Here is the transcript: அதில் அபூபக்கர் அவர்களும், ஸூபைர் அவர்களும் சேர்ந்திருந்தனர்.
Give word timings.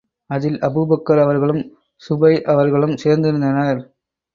அதில் 0.29 0.57
அபூபக்கர் 0.59 1.21
அவர்களும், 1.21 1.61
ஸூபைர் 2.01 2.43
அவர்களும் 2.47 2.97
சேர்ந்திருந்தனர். 3.03 3.81